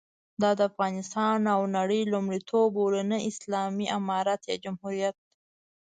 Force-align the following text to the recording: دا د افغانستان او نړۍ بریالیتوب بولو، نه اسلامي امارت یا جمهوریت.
دا 0.41 0.49
د 0.57 0.59
افغانستان 0.71 1.39
او 1.55 1.61
نړۍ 1.77 2.01
بریالیتوب 2.07 2.67
بولو، 2.75 3.01
نه 3.11 3.17
اسلامي 3.29 3.87
امارت 3.97 4.41
یا 4.51 4.55
جمهوریت. 4.63 5.15